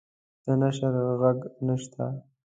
د 0.43 0.45
نشریح 0.61 0.95
ږغ 1.21 1.39
نشته 1.65 2.05